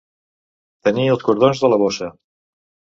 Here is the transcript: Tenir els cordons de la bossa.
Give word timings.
Tenir 0.89 1.05
els 1.17 1.27
cordons 1.29 1.65
de 1.67 1.73
la 1.75 1.81
bossa. 1.87 2.13